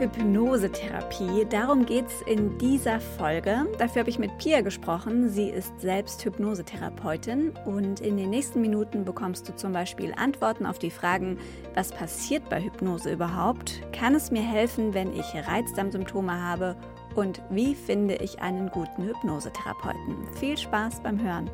[0.00, 1.44] Hypnosetherapie.
[1.50, 3.66] Darum geht es in dieser Folge.
[3.76, 5.28] Dafür habe ich mit Pia gesprochen.
[5.28, 10.78] Sie ist selbst Hypnosetherapeutin und in den nächsten Minuten bekommst du zum Beispiel Antworten auf
[10.78, 11.38] die Fragen,
[11.74, 13.82] was passiert bei Hypnose überhaupt?
[13.92, 16.76] Kann es mir helfen, wenn ich Reizdarmsymptome habe?
[17.14, 20.16] Und wie finde ich einen guten Hypnosetherapeuten?
[20.38, 21.50] Viel Spaß beim Hören.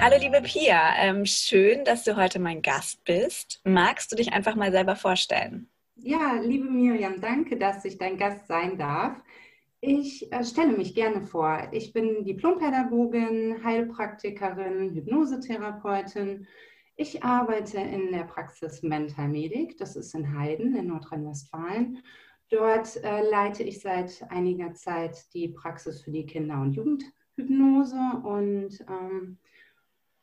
[0.00, 3.60] Hallo liebe Pia, ähm, schön, dass du heute mein Gast bist.
[3.62, 5.70] Magst du dich einfach mal selber vorstellen?
[6.06, 9.16] Ja, liebe Miriam, danke, dass ich dein Gast sein darf.
[9.80, 11.68] Ich äh, stelle mich gerne vor.
[11.72, 16.46] Ich bin Diplompädagogin, Heilpraktikerin, Hypnosetherapeutin.
[16.96, 22.02] Ich arbeite in der Praxis Mental Medic, das ist in Heiden in Nordrhein-Westfalen.
[22.50, 28.78] Dort äh, leite ich seit einiger Zeit die Praxis für die Kinder- und Jugendhypnose und
[28.90, 29.38] ähm,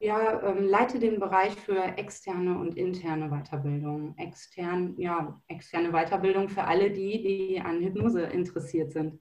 [0.01, 4.15] ja, ähm, leite den Bereich für externe und interne Weiterbildung.
[4.17, 9.19] Extern, ja, externe Weiterbildung für alle die, die an Hypnose interessiert sind.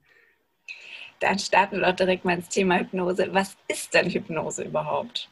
[1.19, 3.29] Dann starten wir doch direkt mal ins Thema Hypnose.
[3.31, 5.29] Was ist denn Hypnose überhaupt?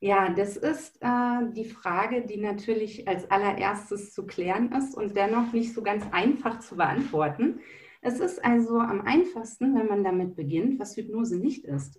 [0.00, 5.54] Ja, das ist äh, die Frage, die natürlich als allererstes zu klären ist und dennoch
[5.54, 7.60] nicht so ganz einfach zu beantworten.
[8.02, 11.98] Es ist also am einfachsten, wenn man damit beginnt, was Hypnose nicht ist.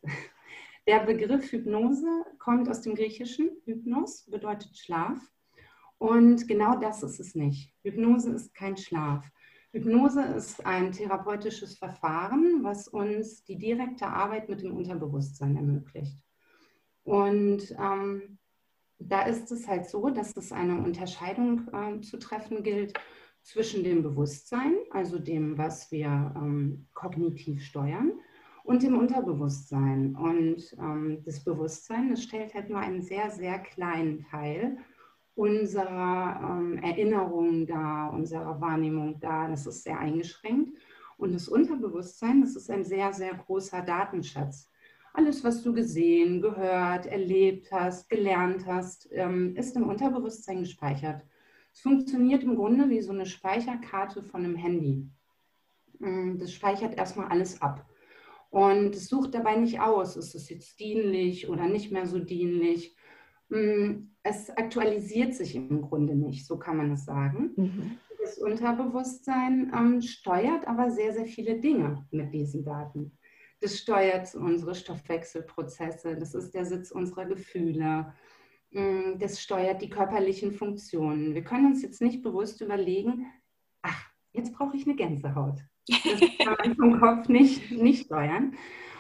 [0.88, 3.52] Der Begriff Hypnose kommt aus dem Griechischen.
[3.66, 5.20] Hypnos bedeutet Schlaf.
[6.00, 7.72] Und genau das ist es nicht.
[7.84, 9.23] Hypnose ist kein Schlaf.
[9.72, 16.18] Hypnose ist ein therapeutisches Verfahren, was uns die direkte Arbeit mit dem Unterbewusstsein ermöglicht.
[17.04, 18.40] Und ähm,
[18.98, 22.94] da ist es halt so, dass es eine Unterscheidung äh, zu treffen gilt
[23.44, 28.20] zwischen dem Bewusstsein, also dem, was wir ähm, kognitiv steuern,
[28.64, 30.16] und dem Unterbewusstsein.
[30.16, 34.78] Und ähm, das Bewusstsein, das stellt halt nur einen sehr, sehr kleinen Teil
[35.36, 39.50] unserer ähm, Erinnerung dar, unserer Wahrnehmung dar.
[39.50, 40.78] Das ist sehr eingeschränkt.
[41.17, 44.70] Und das Unterbewusstsein, das ist ein sehr, sehr großer Datenschatz.
[45.14, 51.23] Alles, was du gesehen, gehört, erlebt hast, gelernt hast, ähm, ist im Unterbewusstsein gespeichert.
[51.73, 55.10] Es funktioniert im Grunde wie so eine Speicherkarte von einem Handy.
[55.99, 57.86] Mm, das speichert erstmal alles ab.
[58.52, 62.95] Und es sucht dabei nicht aus, ist es jetzt dienlich oder nicht mehr so dienlich.
[63.48, 67.52] Mm, es aktualisiert sich im Grunde nicht, so kann man es sagen.
[67.56, 67.98] Mhm.
[68.20, 73.17] Das Unterbewusstsein ähm, steuert aber sehr, sehr viele Dinge mit diesen Daten.
[73.61, 78.14] Das steuert unsere Stoffwechselprozesse, das ist der Sitz unserer Gefühle,
[78.72, 81.34] mm, das steuert die körperlichen Funktionen.
[81.36, 83.28] Wir können uns jetzt nicht bewusst überlegen,
[83.82, 85.61] ach, jetzt brauche ich eine Gänsehaut.
[85.87, 86.02] Das
[86.37, 88.55] kann man vom Kopf nicht, nicht steuern.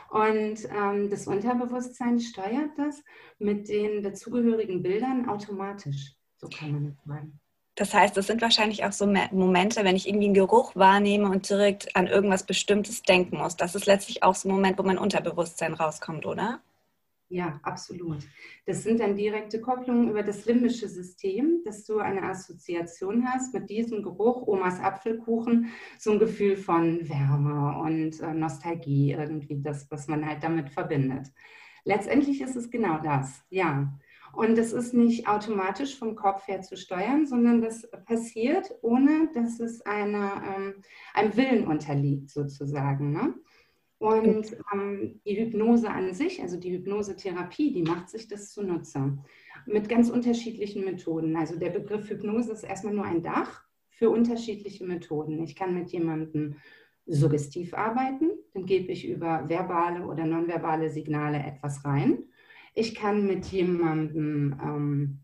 [0.09, 3.03] Und ähm, das Unterbewusstsein steuert das
[3.39, 6.15] mit den dazugehörigen Bildern automatisch.
[6.37, 7.39] So kann man es sagen.
[7.75, 11.49] Das heißt, es sind wahrscheinlich auch so Momente, wenn ich irgendwie einen Geruch wahrnehme und
[11.49, 13.55] direkt an irgendwas Bestimmtes denken muss.
[13.55, 16.59] Das ist letztlich auch so ein Moment, wo mein Unterbewusstsein rauskommt, oder?
[17.31, 18.27] Ja, absolut.
[18.65, 23.69] Das sind dann direkte Kopplungen über das limbische System, dass du eine Assoziation hast mit
[23.69, 30.09] diesem Geruch, Omas Apfelkuchen, so ein Gefühl von Wärme und äh, Nostalgie, irgendwie das, was
[30.09, 31.31] man halt damit verbindet.
[31.85, 33.97] Letztendlich ist es genau das, ja.
[34.33, 39.61] Und das ist nicht automatisch vom Kopf her zu steuern, sondern das passiert, ohne dass
[39.61, 40.73] es eine, ähm,
[41.13, 43.13] einem Willen unterliegt, sozusagen.
[43.13, 43.35] Ne?
[44.01, 49.19] Und ähm, die Hypnose an sich, also die Hypnosetherapie, die macht sich das zunutze
[49.67, 51.35] mit ganz unterschiedlichen Methoden.
[51.35, 55.43] Also der Begriff Hypnose ist erstmal nur ein Dach für unterschiedliche Methoden.
[55.43, 56.55] Ich kann mit jemandem
[57.05, 62.23] suggestiv arbeiten, dann gebe ich über verbale oder nonverbale Signale etwas rein.
[62.73, 65.19] Ich kann mit jemandem ähm,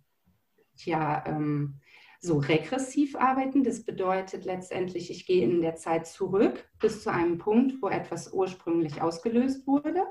[0.75, 1.79] tja, ähm,
[2.19, 3.63] so regressiv arbeiten.
[3.63, 8.33] Das bedeutet letztendlich, ich gehe in der Zeit zurück bis zu einem Punkt, wo etwas
[8.33, 10.03] ursprünglich ausgelöst wurde.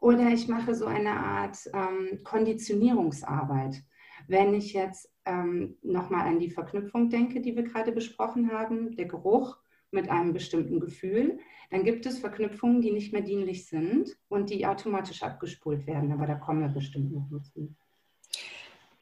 [0.00, 3.82] Oder ich mache so eine Art ähm, Konditionierungsarbeit.
[4.28, 9.06] Wenn ich jetzt ähm, nochmal an die Verknüpfung denke, die wir gerade besprochen haben, der
[9.06, 9.58] Geruch
[9.90, 11.38] mit einem bestimmten Gefühl,
[11.70, 16.12] dann gibt es Verknüpfungen, die nicht mehr dienlich sind und die automatisch abgespult werden.
[16.12, 17.74] Aber da kommen wir bestimmt noch zu.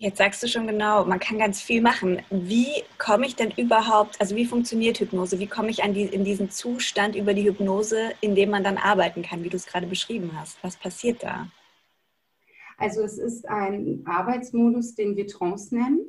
[0.02, 2.22] Jetzt sagst du schon genau, man kann ganz viel machen.
[2.28, 5.38] Wie komme ich denn überhaupt, also wie funktioniert Hypnose?
[5.38, 8.78] Wie komme ich an die, in diesen Zustand über die Hypnose, in dem man dann
[8.78, 10.58] arbeiten kann, wie du es gerade beschrieben hast?
[10.64, 11.46] Was passiert da?
[12.78, 16.00] Also es ist ein Arbeitsmodus, den wir Trance nennen.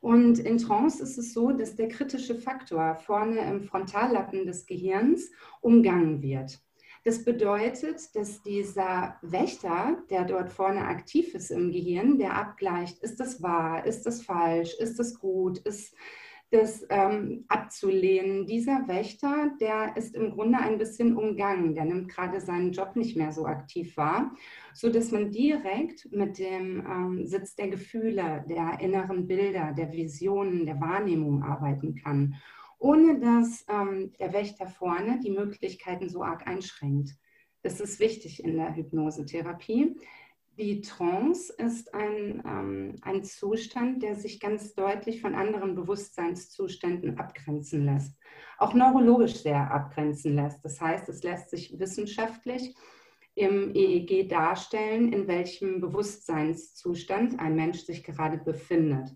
[0.00, 5.30] Und in Trance ist es so, dass der kritische Faktor vorne im Frontallappen des Gehirns
[5.60, 6.60] umgangen wird.
[7.04, 13.20] Das bedeutet, dass dieser Wächter, der dort vorne aktiv ist im Gehirn, der abgleicht, ist
[13.20, 15.94] das wahr, ist das falsch, ist das gut, ist
[16.50, 18.46] das ähm, abzulehnen.
[18.46, 21.74] Dieser Wächter, der ist im Grunde ein bisschen umgangen.
[21.74, 24.34] Der nimmt gerade seinen Job nicht mehr so aktiv wahr,
[24.72, 30.80] sodass man direkt mit dem ähm, Sitz der Gefühle, der inneren Bilder, der Visionen, der
[30.80, 32.36] Wahrnehmung arbeiten kann,
[32.78, 37.10] ohne dass ähm, der Wächter vorne die Möglichkeiten so arg einschränkt.
[37.62, 39.96] Das ist wichtig in der Hypnosetherapie.
[40.58, 47.84] Die Trance ist ein, ähm, ein Zustand, der sich ganz deutlich von anderen Bewusstseinszuständen abgrenzen
[47.84, 48.18] lässt.
[48.58, 50.64] Auch neurologisch sehr abgrenzen lässt.
[50.64, 52.74] Das heißt, es lässt sich wissenschaftlich
[53.36, 59.14] im EEG darstellen, in welchem Bewusstseinszustand ein Mensch sich gerade befindet.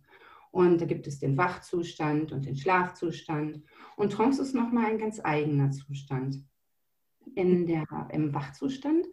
[0.53, 3.63] Und da gibt es den Wachzustand und den Schlafzustand.
[3.97, 6.45] Und Trance ist nochmal ein ganz eigener Zustand.
[7.35, 9.07] In der, Im Wachzustand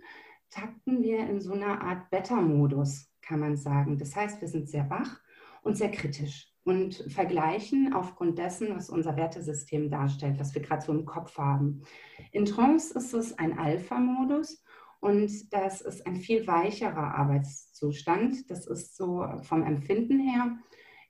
[0.49, 3.97] takten wir in so einer Art Beta-Modus, kann man sagen.
[3.97, 5.21] Das heißt, wir sind sehr wach
[5.63, 10.91] und sehr kritisch und vergleichen aufgrund dessen, was unser Wertesystem darstellt, was wir gerade so
[10.91, 11.83] im Kopf haben.
[12.31, 14.61] In Trance ist es ein Alpha-Modus
[14.99, 18.51] und das ist ein viel weicherer Arbeitszustand.
[18.51, 20.57] Das ist so vom Empfinden her,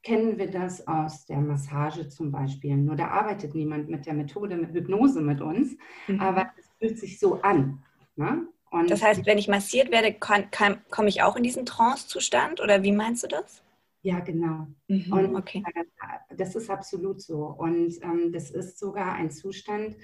[0.04, 2.78] kennen wir das aus der Massage zum Beispiel.
[2.78, 5.76] Nur da arbeitet niemand mit der Methode mit Hypnose mit uns,
[6.08, 6.20] mhm.
[6.20, 7.84] aber es fühlt sich so an.
[8.16, 8.48] Ne?
[8.88, 13.24] Das heißt, wenn ich massiert werde, komme ich auch in diesen Trance-Zustand oder wie meinst
[13.24, 13.64] du das?
[14.02, 14.68] Ja, genau.
[14.88, 15.64] Mhm, und okay.
[16.38, 17.46] das ist absolut so.
[17.46, 19.96] Und ähm, das ist sogar ein Zustand,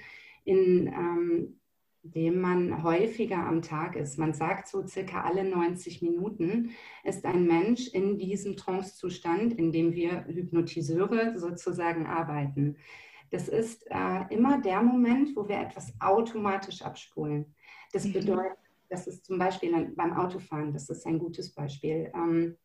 [0.44, 1.60] in ähm,
[2.12, 4.18] dem man häufiger am Tag ist.
[4.18, 6.70] Man sagt so circa alle 90 Minuten
[7.04, 12.76] ist ein Mensch in diesem Trance-Zustand, in dem wir Hypnotiseure sozusagen arbeiten.
[13.30, 17.54] Das ist äh, immer der Moment, wo wir etwas automatisch abspulen.
[17.92, 18.12] Das mhm.
[18.12, 18.58] bedeutet,
[18.88, 22.10] das ist zum Beispiel beim Autofahren, das ist ein gutes Beispiel.
[22.14, 22.56] Ähm,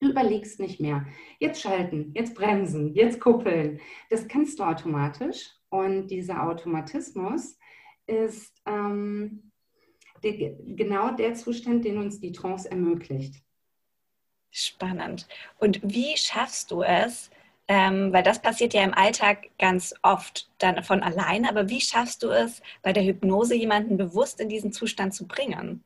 [0.00, 1.06] du überlegst nicht mehr,
[1.40, 3.80] jetzt schalten, jetzt bremsen, jetzt kuppeln.
[4.10, 5.50] Das kannst du automatisch.
[5.68, 7.58] Und dieser Automatismus
[8.06, 9.50] ist ähm,
[10.22, 13.42] die, genau der Zustand, den uns die Trance ermöglicht.
[14.50, 15.26] Spannend.
[15.58, 17.30] Und wie schaffst du es,
[17.68, 21.48] ähm, weil das passiert ja im Alltag ganz oft dann von alleine.
[21.48, 25.82] Aber wie schaffst du es, bei der Hypnose jemanden bewusst in diesen Zustand zu bringen?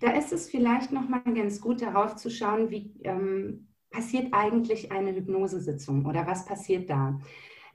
[0.00, 5.14] Da ist es vielleicht nochmal ganz gut darauf zu schauen, wie ähm, passiert eigentlich eine
[5.14, 7.20] Hypnosesitzung oder was passiert da.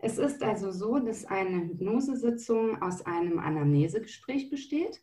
[0.02, 5.02] Es ist also so, dass eine Hypnosesitzung aus einem Anamnesegespräch besteht.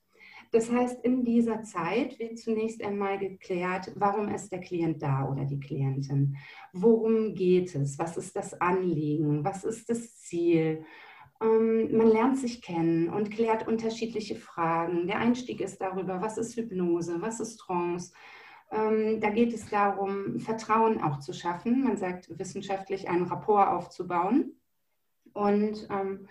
[0.53, 5.45] Das heißt, in dieser Zeit wird zunächst einmal geklärt, warum ist der Klient da oder
[5.45, 6.37] die Klientin?
[6.73, 7.99] Worum geht es?
[7.99, 9.45] Was ist das Anliegen?
[9.45, 10.85] Was ist das Ziel?
[11.43, 15.07] Ähm, man lernt sich kennen und klärt unterschiedliche Fragen.
[15.07, 18.13] Der Einstieg ist darüber, was ist Hypnose, was ist Trance.
[18.71, 21.85] Ähm, da geht es darum, Vertrauen auch zu schaffen.
[21.85, 24.56] Man sagt wissenschaftlich, einen Rapport aufzubauen.
[25.37, 26.27] Und ähm,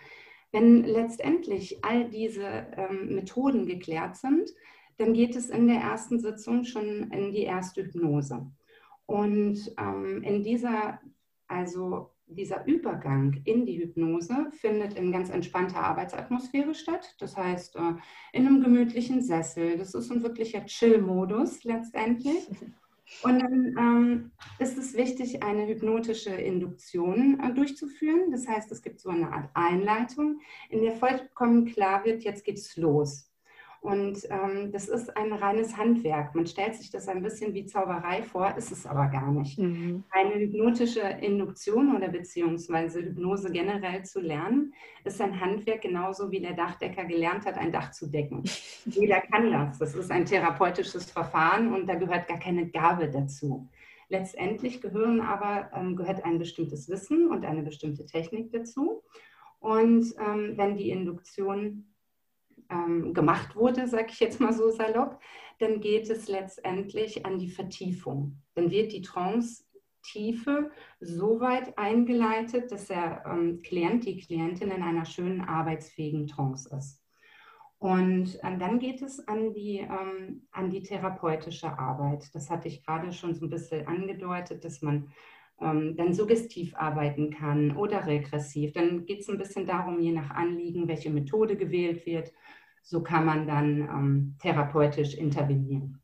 [0.52, 4.50] wenn letztendlich all diese ähm, Methoden geklärt sind,
[4.98, 8.50] dann geht es in der ersten Sitzung schon in die erste Hypnose.
[9.06, 11.00] Und ähm, in dieser,
[11.48, 17.16] also dieser Übergang in die Hypnose findet in ganz entspannter Arbeitsatmosphäre statt.
[17.20, 17.94] Das heißt, äh,
[18.34, 19.78] in einem gemütlichen Sessel.
[19.78, 22.48] Das ist ein wirklicher Chill-Modus letztendlich.
[23.24, 28.32] Und dann ähm, ist es wichtig, eine hypnotische Induktion äh, durchzuführen.
[28.32, 32.76] Das heißt, es gibt so eine Art Einleitung, in der vollkommen klar wird, jetzt geht's
[32.78, 33.32] los.
[33.86, 36.34] Und ähm, das ist ein reines Handwerk.
[36.34, 39.60] Man stellt sich das ein bisschen wie Zauberei vor, ist es aber gar nicht.
[39.60, 40.04] Mhm.
[40.10, 44.74] Eine hypnotische Induktion oder beziehungsweise Hypnose generell zu lernen,
[45.04, 48.42] ist ein Handwerk, genauso wie der Dachdecker gelernt hat, ein Dach zu decken.
[48.86, 49.78] Jeder kann das.
[49.78, 53.70] Das ist ein therapeutisches Verfahren und da gehört gar keine Gabe dazu.
[54.10, 59.04] Letztendlich gehören aber, ähm, gehört ein bestimmtes Wissen und eine bestimmte Technik dazu.
[59.60, 61.86] Und ähm, wenn die Induktion
[62.70, 65.20] ähm, gemacht wurde, sage ich jetzt mal so salopp,
[65.60, 68.42] dann geht es letztendlich an die Vertiefung.
[68.56, 75.06] Dann wird die Trance-Tiefe so weit eingeleitet, dass der ähm, Klient, die Klientin in einer
[75.06, 77.02] schönen arbeitsfähigen Trance ist.
[77.78, 82.34] Und äh, dann geht es an die, ähm, an die therapeutische Arbeit.
[82.34, 85.12] Das hatte ich gerade schon so ein bisschen angedeutet, dass man
[85.62, 88.74] ähm, dann suggestiv arbeiten kann oder regressiv.
[88.74, 92.32] Dann geht es ein bisschen darum, je nach Anliegen, welche Methode gewählt wird.
[92.82, 96.02] So kann man dann ähm, therapeutisch intervenieren.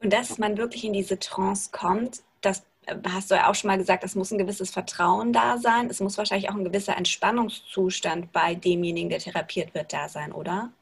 [0.00, 3.68] Und dass man wirklich in diese Trance kommt, das äh, hast du ja auch schon
[3.68, 5.88] mal gesagt, es muss ein gewisses Vertrauen da sein.
[5.88, 10.72] Es muss wahrscheinlich auch ein gewisser Entspannungszustand bei demjenigen, der therapiert wird, da sein, oder?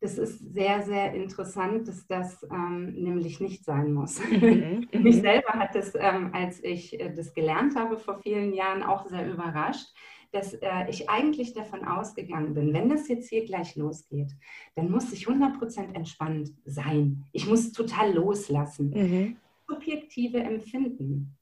[0.00, 4.20] Das ist sehr, sehr interessant, dass das ähm, nämlich nicht sein muss.
[4.20, 5.20] Mhm, Mich mhm.
[5.20, 9.28] selber hat es, ähm, als ich äh, das gelernt habe vor vielen Jahren, auch sehr
[9.28, 9.88] überrascht,
[10.30, 14.30] dass äh, ich eigentlich davon ausgegangen bin, wenn das jetzt hier gleich losgeht,
[14.76, 17.24] dann muss ich 100% entspannt sein.
[17.32, 18.90] Ich muss total loslassen.
[18.90, 19.36] Mhm.
[19.66, 21.36] Subjektive Empfinden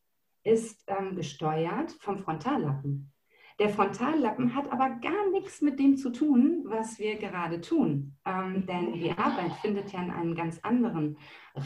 [0.44, 3.12] ist ähm, gesteuert vom Frontallappen.
[3.58, 8.14] Der Frontallappen hat aber gar nichts mit dem zu tun, was wir gerade tun.
[8.26, 11.16] Ähm, denn die Arbeit findet ja in einem ganz anderen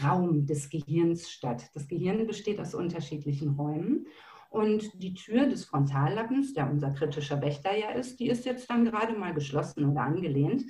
[0.05, 1.69] Raum des Gehirns statt.
[1.75, 4.07] Das Gehirn besteht aus unterschiedlichen Räumen.
[4.51, 8.85] Und die Tür des Frontallappens, der unser kritischer Wächter ja ist, die ist jetzt dann
[8.85, 10.65] gerade mal geschlossen oder angelehnt.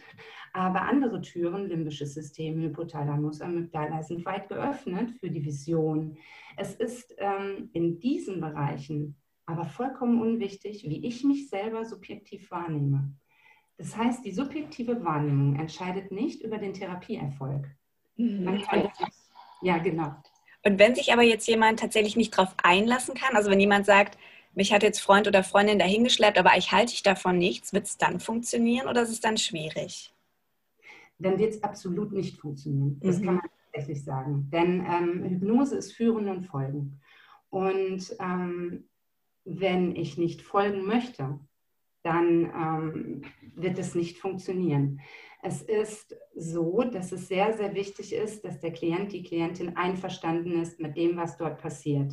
[0.52, 6.16] Aber andere Türen, limbisches System, Hypothalamus, Amygdala, sind weit geöffnet für die Vision.
[6.56, 9.16] Es ist ähm, in diesen Bereichen
[9.50, 13.12] aber vollkommen unwichtig, wie ich mich selber subjektiv wahrnehme.
[13.76, 17.66] Das heißt, die subjektive Wahrnehmung entscheidet nicht über den Therapieerfolg.
[18.16, 18.62] Mhm.
[19.62, 20.14] Ja, genau.
[20.64, 24.18] Und wenn sich aber jetzt jemand tatsächlich nicht darauf einlassen kann, also wenn jemand sagt,
[24.54, 27.96] mich hat jetzt Freund oder Freundin dahingeschleppt, aber ich halte ich davon nichts, wird es
[27.96, 30.12] dann funktionieren oder ist es dann schwierig?
[31.18, 32.98] Dann wird es absolut nicht funktionieren.
[33.02, 33.24] Das mhm.
[33.24, 34.48] kann man tatsächlich sagen.
[34.52, 37.00] Denn ähm, Hypnose ist Führen und Folgen.
[37.50, 38.84] Und ähm,
[39.44, 41.40] wenn ich nicht folgen möchte,
[42.02, 43.22] dann ähm,
[43.54, 45.00] wird es nicht funktionieren.
[45.42, 50.60] Es ist so, dass es sehr, sehr wichtig ist, dass der Klient, die Klientin einverstanden
[50.60, 52.12] ist mit dem, was dort passiert.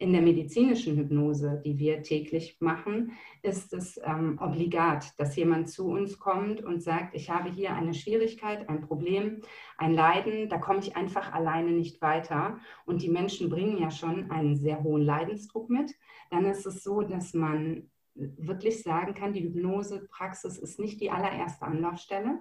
[0.00, 5.88] In der medizinischen Hypnose, die wir täglich machen, ist es ähm, obligat, dass jemand zu
[5.88, 9.40] uns kommt und sagt, ich habe hier eine Schwierigkeit, ein Problem,
[9.76, 12.60] ein Leiden, da komme ich einfach alleine nicht weiter.
[12.86, 15.92] Und die Menschen bringen ja schon einen sehr hohen Leidensdruck mit.
[16.30, 17.90] Dann ist es so, dass man
[18.36, 22.38] wirklich sagen kann, die Hypnosepraxis ist nicht die allererste Anlaufstelle.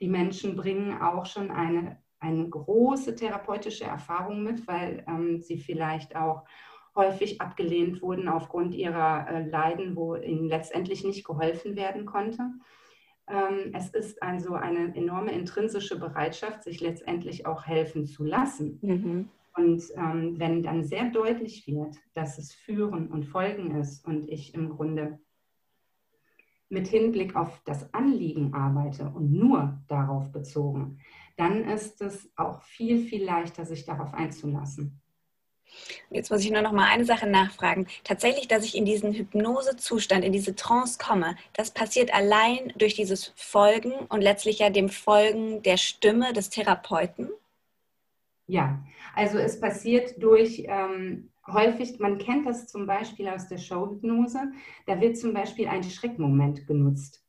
[0.00, 6.14] Die Menschen bringen auch schon eine, eine große therapeutische Erfahrung mit, weil ähm, sie vielleicht
[6.16, 6.44] auch
[6.94, 12.50] häufig abgelehnt wurden aufgrund ihrer äh, Leiden, wo ihnen letztendlich nicht geholfen werden konnte.
[13.28, 18.78] Ähm, es ist also eine enorme intrinsische Bereitschaft, sich letztendlich auch helfen zu lassen.
[18.82, 19.28] Mhm.
[19.58, 24.54] Und ähm, wenn dann sehr deutlich wird, dass es Führen und Folgen ist und ich
[24.54, 25.18] im Grunde
[26.68, 31.00] mit Hinblick auf das Anliegen arbeite und nur darauf bezogen,
[31.36, 35.00] dann ist es auch viel, viel leichter, sich darauf einzulassen.
[36.08, 37.88] Jetzt muss ich nur noch mal eine Sache nachfragen.
[38.04, 43.32] Tatsächlich, dass ich in diesen Hypnosezustand, in diese Trance komme, das passiert allein durch dieses
[43.34, 47.28] Folgen und letztlich ja dem Folgen der Stimme des Therapeuten?
[48.48, 48.82] Ja,
[49.14, 54.52] also es passiert durch ähm, häufig, man kennt das zum Beispiel aus der Showhypnose,
[54.86, 57.22] da wird zum Beispiel ein Schreckmoment genutzt.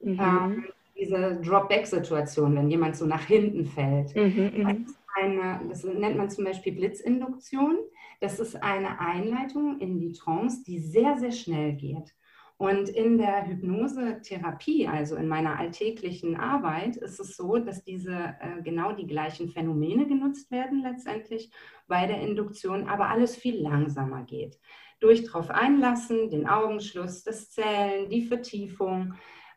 [0.00, 0.18] Mhm.
[0.20, 0.64] Ähm,
[0.98, 4.16] diese Drop-Back-Situation, wenn jemand so nach hinten fällt.
[4.16, 4.84] Mhm, mhm.
[4.84, 7.78] das, eine, das nennt man zum Beispiel Blitzinduktion.
[8.20, 12.14] Das ist eine Einleitung in die Trance, die sehr, sehr schnell geht.
[12.58, 18.60] Und in der Hypnosetherapie, also in meiner alltäglichen Arbeit, ist es so, dass diese äh,
[18.64, 21.52] genau die gleichen Phänomene genutzt werden letztendlich
[21.86, 24.58] bei der Induktion, aber alles viel langsamer geht.
[24.98, 29.14] Durch drauf einlassen, den Augenschluss, das Zählen, die Vertiefung,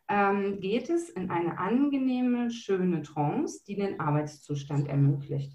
[0.07, 5.53] ähm, geht es in eine angenehme, schöne Trance, die den Arbeitszustand ermöglicht.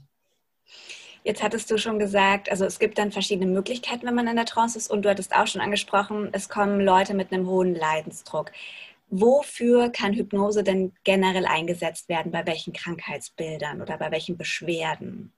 [1.26, 4.44] Jetzt hattest du schon gesagt, also es gibt dann verschiedene Möglichkeiten, wenn man in der
[4.44, 4.88] Trance ist.
[4.88, 8.52] Und du hattest auch schon angesprochen, es kommen Leute mit einem hohen Leidensdruck.
[9.10, 12.30] Wofür kann Hypnose denn generell eingesetzt werden?
[12.30, 15.32] Bei welchen Krankheitsbildern oder bei welchen Beschwerden?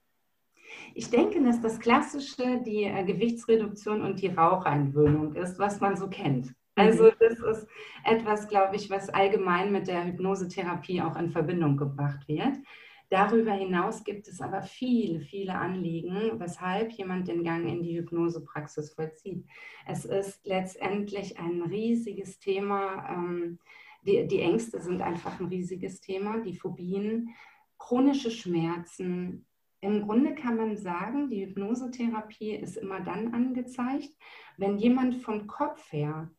[0.94, 6.08] Ich denke, dass das Klassische die äh, Gewichtsreduktion und die Raucheingewöhnung ist, was man so
[6.08, 6.52] kennt.
[6.74, 7.12] Also mhm.
[7.18, 7.66] das ist
[8.04, 12.58] etwas, glaube ich, was allgemein mit der Hypnosetherapie auch in Verbindung gebracht wird.
[13.10, 18.92] Darüber hinaus gibt es aber viele, viele Anliegen, weshalb jemand den Gang in die Hypnosepraxis
[18.92, 19.46] vollzieht.
[19.86, 23.08] Es ist letztendlich ein riesiges Thema.
[23.10, 23.58] Ähm,
[24.02, 27.30] die, die Ängste sind einfach ein riesiges Thema, die Phobien,
[27.78, 29.46] chronische Schmerzen.
[29.80, 34.10] Im Grunde kann man sagen, die Hypnosetherapie ist immer dann angezeigt,
[34.58, 36.30] wenn jemand vom Kopf her,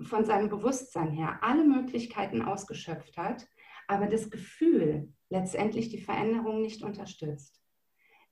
[0.00, 3.48] von seinem Bewusstsein her alle Möglichkeiten ausgeschöpft hat,
[3.88, 7.62] aber das Gefühl, letztendlich die Veränderung nicht unterstützt.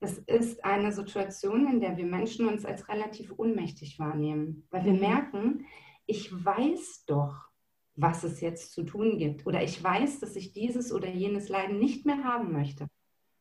[0.00, 4.92] Es ist eine Situation, in der wir Menschen uns als relativ ohnmächtig wahrnehmen, weil wir
[4.92, 5.66] merken,
[6.06, 7.48] ich weiß doch,
[7.96, 9.46] was es jetzt zu tun gibt.
[9.46, 12.86] Oder ich weiß, dass ich dieses oder jenes Leiden nicht mehr haben möchte.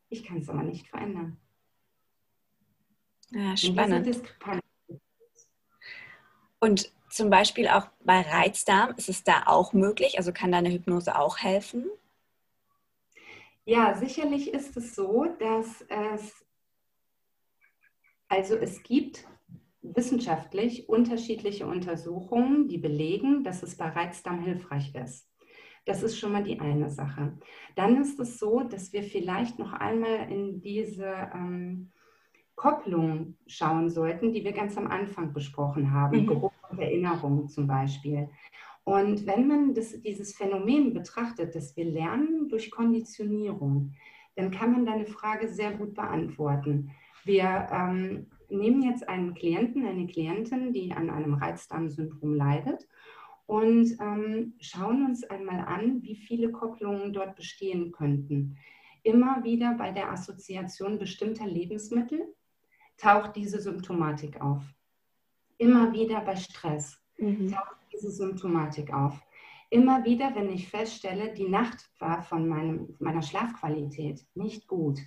[0.10, 1.38] Ich kann es aber nicht verändern.
[3.32, 4.22] Ja, spannend.
[6.60, 10.18] Und zum Beispiel auch bei Reizdarm ist es da auch möglich?
[10.18, 11.86] Also kann da eine Hypnose auch helfen?
[13.66, 16.46] Ja, sicherlich ist es so, dass es,
[18.28, 19.26] also es gibt
[19.82, 25.30] wissenschaftlich unterschiedliche Untersuchungen, die belegen, dass es bei Reizdarm hilfreich ist.
[25.86, 27.38] Das ist schon mal die eine Sache.
[27.76, 31.92] Dann ist es so, dass wir vielleicht noch einmal in diese ähm,
[32.56, 36.28] Kopplung schauen sollten, die wir ganz am Anfang besprochen haben, mhm.
[36.28, 38.30] Geruch und Erinnerung zum Beispiel.
[38.86, 43.94] Und wenn man das, dieses Phänomen betrachtet, dass wir lernen durch Konditionierung,
[44.36, 46.92] dann kann man deine Frage sehr gut beantworten.
[47.24, 52.88] Wir ähm, nehmen jetzt einen Klienten, eine Klientin, die an einem Reizdarmsyndrom leidet
[53.46, 58.58] und ähm, schauen uns einmal an, wie viele Kopplungen dort bestehen könnten.
[59.04, 62.34] Immer wieder bei der Assoziation bestimmter Lebensmittel
[62.98, 64.64] taucht diese Symptomatik auf.
[65.58, 67.52] Immer wieder bei Stress mhm.
[67.52, 69.22] taucht diese Symptomatik auf.
[69.70, 75.00] Immer wieder, wenn ich feststelle, die Nacht war von meinem, meiner Schlafqualität nicht gut,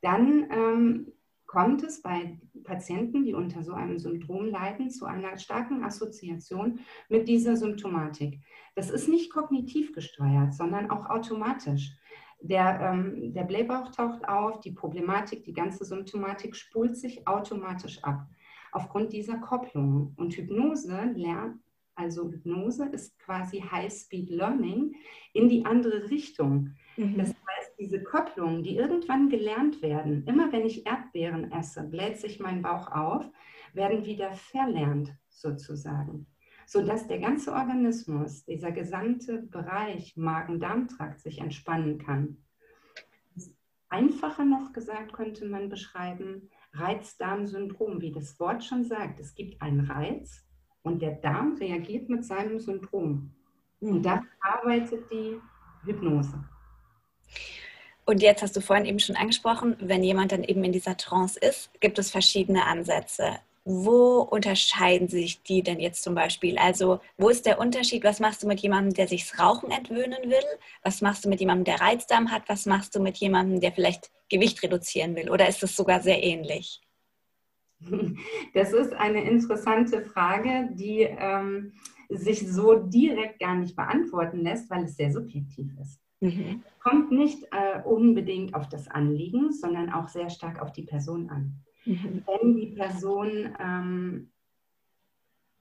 [0.00, 1.12] dann ähm,
[1.46, 7.28] kommt es bei Patienten, die unter so einem Syndrom leiden, zu einer starken Assoziation mit
[7.28, 8.40] dieser Symptomatik.
[8.74, 11.92] Das ist nicht kognitiv gesteuert, sondern auch automatisch.
[12.40, 18.26] Der, ähm, der Blähbauch taucht auf, die Problematik, die ganze Symptomatik spult sich automatisch ab
[18.72, 20.12] aufgrund dieser Kopplung.
[20.16, 21.60] Und Hypnose lernt,
[21.94, 24.94] also Hypnose ist quasi High-Speed Learning
[25.34, 26.70] in die andere Richtung.
[26.96, 27.18] Mhm.
[27.18, 32.40] Das heißt, diese Kopplungen, die irgendwann gelernt werden, immer wenn ich Erdbeeren esse, bläht sich
[32.40, 33.24] mein Bauch auf,
[33.74, 36.26] werden wieder verlernt sozusagen.
[36.66, 42.38] Sodass der ganze Organismus, dieser gesamte Bereich Magen-Darm-Trakt sich entspannen kann.
[43.88, 49.20] Einfacher noch gesagt könnte man beschreiben, Reizdarmsyndrom, wie das Wort schon sagt.
[49.20, 50.44] Es gibt einen Reiz
[50.82, 53.34] und der Darm reagiert mit seinem Syndrom.
[53.80, 54.02] Und mhm.
[54.02, 55.40] da arbeitet die
[55.84, 56.44] Hypnose.
[58.04, 61.38] Und jetzt hast du vorhin eben schon angesprochen, wenn jemand dann eben in dieser Trance
[61.38, 63.38] ist, gibt es verschiedene Ansätze.
[63.72, 66.58] Wo unterscheiden sich die denn jetzt zum Beispiel?
[66.58, 68.02] Also, wo ist der Unterschied?
[68.02, 70.58] Was machst du mit jemandem, der sich das Rauchen entwöhnen will?
[70.82, 72.48] Was machst du mit jemandem, der Reizdarm hat?
[72.48, 75.30] Was machst du mit jemandem, der vielleicht Gewicht reduzieren will?
[75.30, 76.80] Oder ist es sogar sehr ähnlich?
[78.54, 81.72] Das ist eine interessante Frage, die ähm,
[82.08, 86.00] sich so direkt gar nicht beantworten lässt, weil es sehr subjektiv ist.
[86.18, 86.64] Mhm.
[86.80, 91.54] Kommt nicht äh, unbedingt auf das Anliegen, sondern auch sehr stark auf die Person an.
[91.84, 92.22] Mhm.
[92.26, 94.30] Wenn die Person ähm,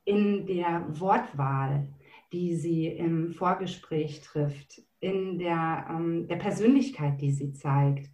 [0.05, 1.87] in der Wortwahl,
[2.31, 8.09] die sie im Vorgespräch trifft, in der, ähm, der Persönlichkeit, die sie zeigt,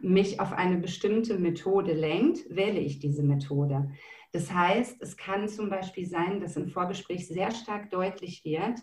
[0.00, 3.90] mich auf eine bestimmte Methode lenkt, wähle ich diese Methode.
[4.32, 8.80] Das heißt, es kann zum Beispiel sein, dass im Vorgespräch sehr stark deutlich wird,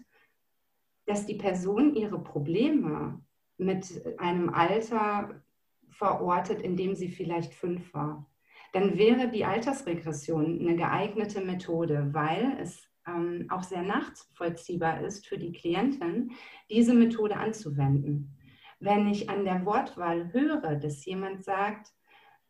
[1.06, 3.22] dass die Person ihre Probleme
[3.58, 5.42] mit einem Alter
[5.90, 8.30] verortet, in dem sie vielleicht fünf war,
[8.73, 15.38] dann wäre die Altersregression eine geeignete Methode, weil es ähm, auch sehr nachvollziehbar ist für
[15.38, 16.32] die Klientin,
[16.69, 18.36] diese Methode anzuwenden.
[18.80, 21.93] Wenn ich an der Wortwahl höre, dass jemand sagt,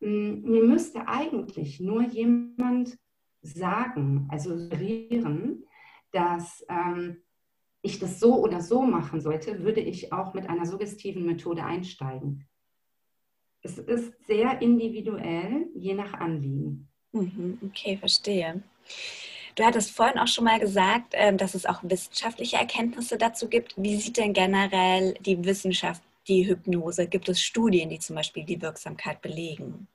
[0.01, 2.97] hm, mir müsste eigentlich nur jemand
[3.41, 5.63] sagen, also suggerieren,
[6.12, 7.17] dass ähm,
[7.82, 12.47] ich das so oder so machen sollte, würde ich auch mit einer suggestiven Methode einsteigen.
[13.67, 16.88] Es ist sehr individuell, je nach Anliegen.
[17.12, 18.63] Mhm, okay, verstehe.
[19.56, 23.73] Du hattest vorhin auch schon mal gesagt, ähm, dass es auch wissenschaftliche Erkenntnisse dazu gibt.
[23.75, 27.08] Wie sieht denn generell die Wissenschaft die Hypnose?
[27.08, 29.88] Gibt es Studien, die zum Beispiel die Wirksamkeit belegen?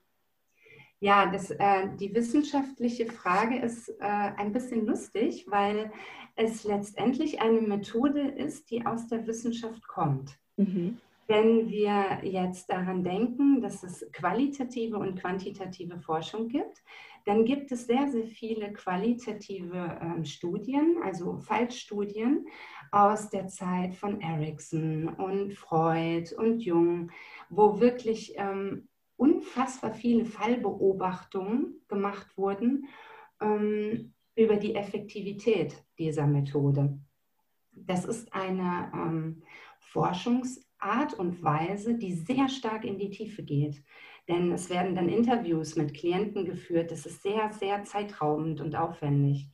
[0.99, 5.91] Ja, das, äh, die wissenschaftliche Frage ist äh, ein bisschen lustig, weil
[6.35, 10.37] es letztendlich eine Methode ist, die aus der Wissenschaft kommt.
[10.57, 10.99] Mhm.
[11.27, 16.83] Wenn wir jetzt daran denken, dass es qualitative und quantitative Forschung gibt,
[17.25, 22.45] dann gibt es sehr, sehr viele qualitative äh, Studien, also Fallstudien
[22.91, 27.11] aus der Zeit von Erickson und Freud und Jung,
[27.49, 32.87] wo wirklich ähm, unfassbar viele Fallbeobachtungen gemacht wurden
[33.39, 36.99] ähm, über die Effektivität dieser Methode.
[37.71, 39.43] Das ist eine ähm,
[40.83, 43.83] Forschungsart und Weise, die sehr stark in die Tiefe geht.
[44.27, 46.91] Denn es werden dann Interviews mit Klienten geführt.
[46.91, 49.49] Das ist sehr, sehr zeitraubend und aufwendig.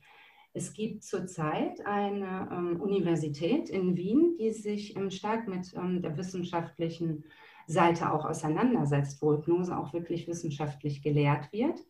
[0.52, 6.16] Es gibt zurzeit eine ähm, Universität in Wien, die sich ähm, stark mit ähm, der
[6.16, 7.24] wissenschaftlichen
[7.66, 11.80] Seite auch auseinandersetzt, wo Hypnose auch wirklich wissenschaftlich gelehrt wird.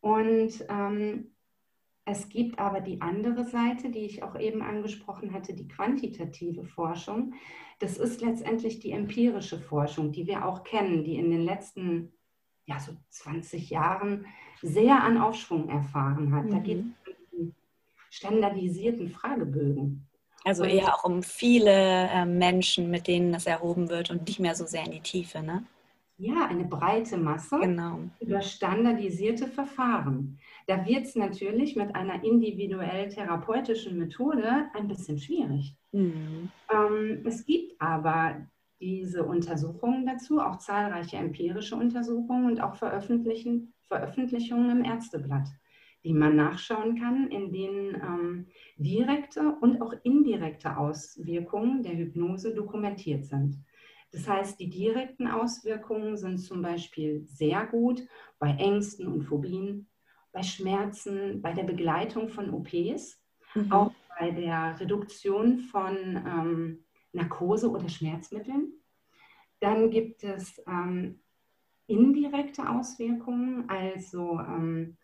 [0.00, 1.32] Und ähm,
[2.08, 7.34] Es gibt aber die andere Seite, die ich auch eben angesprochen hatte, die quantitative Forschung.
[7.80, 12.12] Das ist letztendlich die empirische Forschung, die wir auch kennen, die in den letzten
[12.64, 14.26] ja, so 20 Jahren
[14.62, 16.44] sehr an Aufschwung erfahren hat.
[16.44, 16.50] Mhm.
[16.50, 17.54] Da geht es um
[18.10, 20.06] standardisierten Fragebögen.
[20.44, 24.54] Also eher auch um viele äh, Menschen, mit denen das erhoben wird und nicht mehr
[24.54, 25.66] so sehr in die Tiefe, ne?
[26.18, 27.98] Ja, eine breite Masse genau.
[28.20, 30.38] über standardisierte Verfahren.
[30.66, 35.76] Da wird es natürlich mit einer individuell therapeutischen Methode ein bisschen schwierig.
[35.92, 36.50] Mhm.
[36.72, 38.46] Ähm, es gibt aber
[38.80, 43.70] diese Untersuchungen dazu, auch zahlreiche empirische Untersuchungen und auch Veröffentlichungen
[44.70, 45.48] im Ärzteblatt,
[46.04, 53.24] die man nachschauen kann, in denen ähm, direkte und auch indirekte Auswirkungen der Hypnose dokumentiert
[53.24, 53.64] sind.
[54.12, 58.02] Das heißt, die direkten Auswirkungen sind zum Beispiel sehr gut
[58.38, 59.88] bei Ängsten und Phobien,
[60.36, 63.18] bei Schmerzen, bei der Begleitung von OPs,
[63.54, 63.72] mhm.
[63.72, 68.74] auch bei der Reduktion von ähm, Narkose oder Schmerzmitteln.
[69.60, 71.22] Dann gibt es ähm,
[71.86, 74.98] indirekte Auswirkungen, also ähm,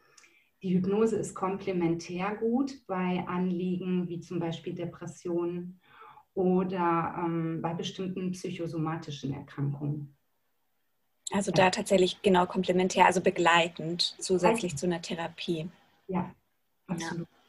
[0.62, 5.80] die Hypnose ist komplementär gut bei Anliegen wie zum Beispiel Depressionen
[6.34, 10.14] oder ähm, bei bestimmten psychosomatischen Erkrankungen.
[11.32, 15.68] Also da tatsächlich genau komplementär, also begleitend zusätzlich zu einer Therapie.
[16.08, 16.30] Ja,
[16.86, 17.26] absolut.
[17.26, 17.42] Ja.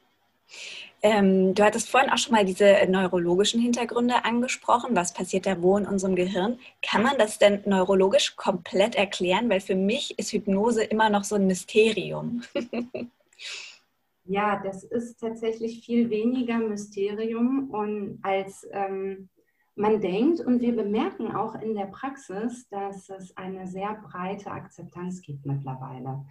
[1.01, 4.95] Ähm, du hattest vorhin auch schon mal diese neurologischen Hintergründe angesprochen.
[4.95, 6.59] Was passiert da wo in unserem Gehirn?
[6.81, 9.49] Kann man das denn neurologisch komplett erklären?
[9.49, 12.41] Weil für mich ist Hypnose immer noch so ein Mysterium.
[14.25, 19.27] Ja, das ist tatsächlich viel weniger Mysterium und als ähm,
[19.75, 20.39] man denkt.
[20.39, 26.25] Und wir bemerken auch in der Praxis, dass es eine sehr breite Akzeptanz gibt mittlerweile.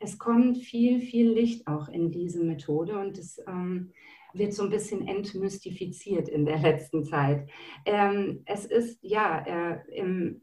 [0.00, 3.92] Es kommt viel, viel Licht auch in diese Methode und es ähm,
[4.32, 7.48] wird so ein bisschen entmystifiziert in der letzten Zeit.
[7.84, 10.42] Ähm, es ist ja äh, im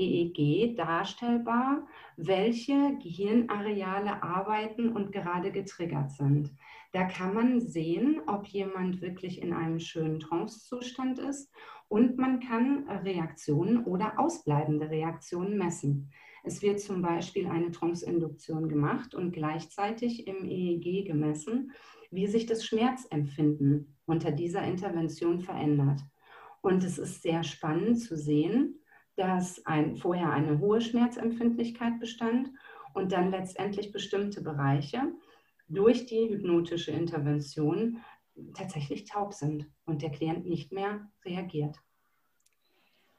[0.00, 1.86] EEG darstellbar,
[2.16, 6.54] welche Gehirnareale arbeiten und gerade getriggert sind.
[6.92, 11.52] Da kann man sehen, ob jemand wirklich in einem schönen Trancezustand ist
[11.88, 16.10] und man kann Reaktionen oder ausbleibende Reaktionen messen.
[16.42, 21.72] Es wird zum Beispiel eine Trance-Induktion gemacht und gleichzeitig im EEG gemessen,
[22.10, 26.00] wie sich das Schmerzempfinden unter dieser Intervention verändert.
[26.62, 28.79] Und es ist sehr spannend zu sehen,
[29.20, 32.48] dass ein, vorher eine hohe Schmerzempfindlichkeit bestand
[32.94, 35.12] und dann letztendlich bestimmte Bereiche
[35.68, 38.00] durch die hypnotische Intervention
[38.54, 41.76] tatsächlich taub sind und der Klient nicht mehr reagiert.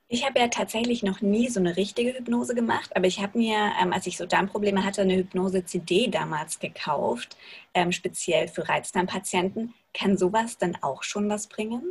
[0.08, 3.72] Ich habe ja tatsächlich noch nie so eine richtige Hypnose gemacht, aber ich habe mir,
[3.82, 7.38] ähm, als ich so Darmprobleme hatte, eine Hypnose-CD damals gekauft,
[7.76, 9.74] ähm, speziell für Reizdarmpatienten.
[9.94, 11.84] Kann sowas dann auch schon was bringen?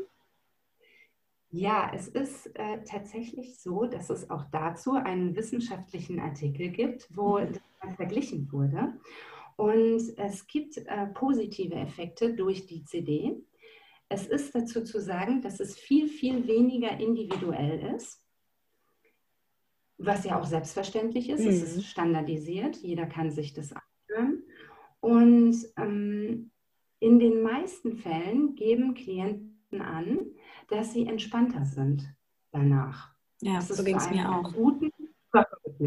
[1.52, 7.40] Ja, es ist äh, tatsächlich so, dass es auch dazu einen wissenschaftlichen Artikel gibt, wo
[7.40, 7.54] mhm.
[7.82, 8.94] das verglichen wurde.
[9.56, 13.36] Und es gibt äh, positive Effekte durch die CD.
[14.08, 18.24] Es ist dazu zu sagen, dass es viel, viel weniger individuell ist,
[19.98, 21.40] was ja auch selbstverständlich ist.
[21.40, 21.48] Mhm.
[21.48, 21.82] Es ist mhm.
[21.82, 24.44] standardisiert, jeder kann sich das anhören.
[25.00, 26.52] Und ähm,
[27.00, 30.18] in den meisten Fällen geben Klienten an,
[30.68, 32.12] dass sie entspannter sind
[32.50, 33.14] danach.
[33.42, 34.52] Ja, dass so ging es mir auch.
[34.52, 34.90] Guten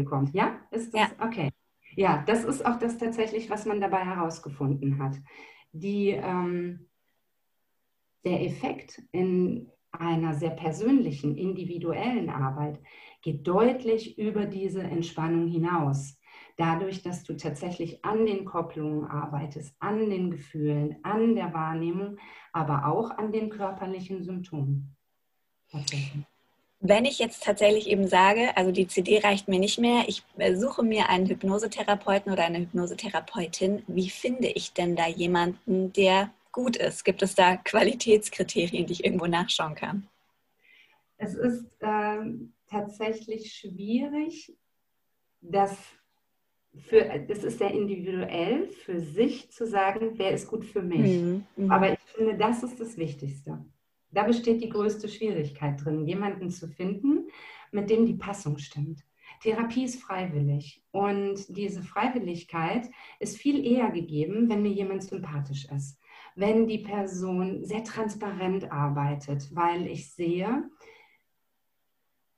[0.04, 0.34] kommt.
[0.34, 1.26] Ja, ist das ja.
[1.26, 1.50] okay?
[1.96, 5.16] Ja, das ist auch das tatsächlich, was man dabei herausgefunden hat.
[5.72, 6.88] Die, ähm,
[8.24, 12.80] der Effekt in einer sehr persönlichen, individuellen Arbeit
[13.22, 16.18] geht deutlich über diese Entspannung hinaus.
[16.56, 22.18] Dadurch, dass du tatsächlich an den Kopplungen arbeitest, an den Gefühlen, an der Wahrnehmung,
[22.52, 24.94] aber auch an den körperlichen Symptomen.
[26.80, 30.54] Wenn ich jetzt tatsächlich eben sage, also die CD reicht mir nicht mehr, ich äh,
[30.54, 36.76] suche mir einen Hypnosetherapeuten oder eine Hypnosetherapeutin, wie finde ich denn da jemanden, der gut
[36.76, 37.04] ist?
[37.04, 40.06] Gibt es da Qualitätskriterien, die ich irgendwo nachschauen kann?
[41.16, 44.54] Es ist ähm, tatsächlich schwierig,
[45.40, 45.76] das
[46.76, 51.22] für, das ist sehr individuell für sich zu sagen, wer ist gut für mich.
[51.22, 51.44] Mhm.
[51.56, 51.70] mhm.
[51.70, 53.64] Aber ich finde, das ist das Wichtigste.
[54.10, 57.28] Da besteht die größte Schwierigkeit drin, jemanden zu finden,
[57.72, 59.04] mit dem die Passung stimmt.
[59.42, 66.00] Therapie ist freiwillig und diese Freiwilligkeit ist viel eher gegeben, wenn mir jemand sympathisch ist,
[66.36, 70.70] wenn die Person sehr transparent arbeitet, weil ich sehe,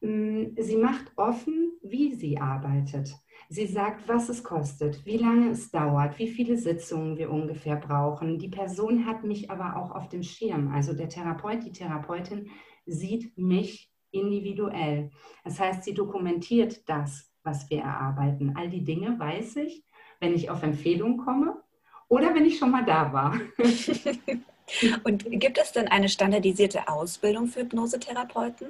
[0.01, 3.15] mm, sie macht offen, wie sie arbeitet.
[3.49, 8.39] Sie sagt, was es kostet, wie lange es dauert, wie viele Sitzungen wir ungefähr brauchen.
[8.39, 10.73] Die Person hat mich aber auch auf dem Schirm.
[10.75, 12.51] Also der Therapeut, die Therapeutin
[12.87, 15.11] sieht mich individuell.
[15.45, 18.57] Das heißt, sie dokumentiert das, was wir erarbeiten.
[18.57, 19.85] All die Dinge weiß ich,
[20.21, 21.63] wenn ich auf Empfehlung komme
[22.09, 23.41] oder wenn ich schon mal da war.
[25.05, 28.69] Und gibt es denn eine standardisierte Ausbildung für Hypnosetherapeuten?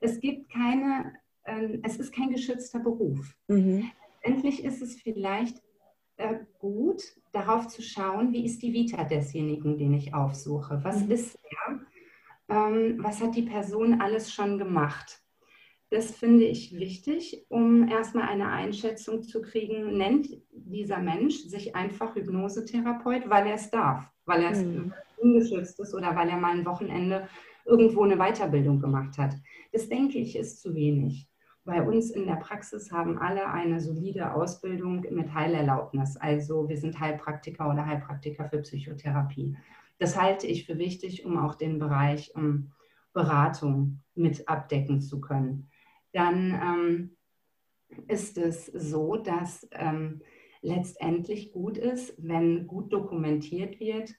[0.00, 1.14] Es gibt keine,
[1.82, 3.34] es ist kein geschützter Beruf.
[3.48, 3.90] Mhm.
[4.22, 5.60] Endlich ist es vielleicht
[6.16, 7.02] äh, gut,
[7.32, 10.80] darauf zu schauen, wie ist die Vita desjenigen, den ich aufsuche.
[10.82, 11.10] Was mhm.
[11.10, 11.80] ist er?
[12.48, 15.20] Ähm, was hat die Person alles schon gemacht?
[15.90, 22.14] Das finde ich wichtig, um erstmal eine Einschätzung zu kriegen, nennt dieser Mensch sich einfach
[22.14, 24.94] Hypnosetherapeut, weil er es darf, weil er es mhm.
[25.18, 27.28] ungeschützt ist oder weil er mal ein Wochenende
[27.64, 29.34] irgendwo eine Weiterbildung gemacht hat.
[29.72, 31.28] Das denke ich ist zu wenig.
[31.64, 36.16] Bei uns in der Praxis haben alle eine solide Ausbildung mit Heilerlaubnis.
[36.16, 39.56] Also wir sind Heilpraktiker oder Heilpraktiker für Psychotherapie.
[39.98, 42.72] Das halte ich für wichtig, um auch den Bereich um
[43.12, 45.68] Beratung mit abdecken zu können
[46.12, 47.16] dann ähm,
[48.08, 50.22] ist es so, dass ähm,
[50.60, 54.14] letztendlich gut ist, wenn gut dokumentiert wird,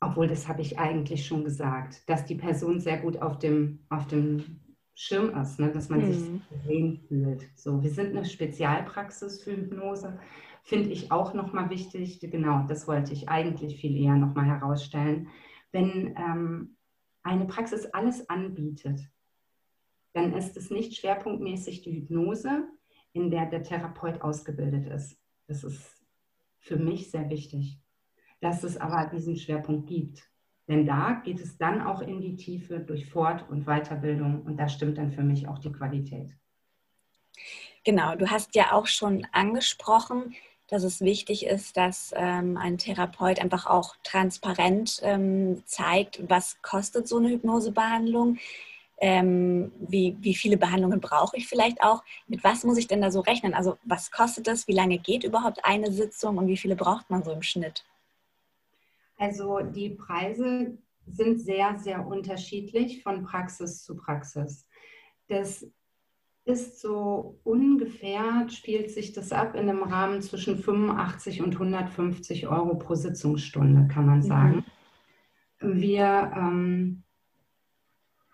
[0.00, 4.06] obwohl das habe ich eigentlich schon gesagt, dass die Person sehr gut auf dem, auf
[4.06, 4.60] dem
[5.02, 5.72] Schirm ist, ne?
[5.72, 6.12] dass man mhm.
[6.12, 7.48] sich gesehen fühlt.
[7.54, 10.20] So, wir sind eine Spezialpraxis für Hypnose,
[10.62, 12.20] finde ich auch nochmal wichtig.
[12.20, 15.28] Genau, das wollte ich eigentlich viel eher nochmal herausstellen.
[15.72, 16.76] Wenn ähm,
[17.22, 19.00] eine Praxis alles anbietet,
[20.12, 22.68] dann ist es nicht schwerpunktmäßig die Hypnose,
[23.14, 25.18] in der der Therapeut ausgebildet ist.
[25.46, 26.04] Das ist
[26.58, 27.80] für mich sehr wichtig,
[28.42, 30.29] dass es aber diesen Schwerpunkt gibt.
[30.70, 34.68] Denn da geht es dann auch in die Tiefe durch Fort- und Weiterbildung und da
[34.68, 36.30] stimmt dann für mich auch die Qualität.
[37.84, 40.36] Genau, du hast ja auch schon angesprochen,
[40.68, 47.08] dass es wichtig ist, dass ähm, ein Therapeut einfach auch transparent ähm, zeigt, was kostet
[47.08, 48.38] so eine Hypnosebehandlung
[49.00, 53.10] ähm, wie, wie viele Behandlungen brauche ich vielleicht auch, mit was muss ich denn da
[53.10, 53.54] so rechnen?
[53.54, 57.24] Also was kostet das, wie lange geht überhaupt eine Sitzung und wie viele braucht man
[57.24, 57.84] so im Schnitt?
[59.20, 64.66] Also die Preise sind sehr, sehr unterschiedlich von Praxis zu Praxis.
[65.28, 65.66] Das
[66.46, 72.76] ist so ungefähr, spielt sich das ab in einem Rahmen zwischen 85 und 150 Euro
[72.76, 74.22] pro Sitzungsstunde, kann man mhm.
[74.22, 74.64] sagen.
[75.60, 75.80] Mhm.
[75.82, 77.02] Wir ähm,